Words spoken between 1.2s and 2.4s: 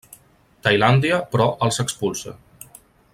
però, els expulsa.